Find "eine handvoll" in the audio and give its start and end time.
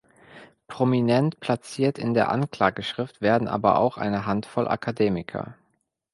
3.99-4.67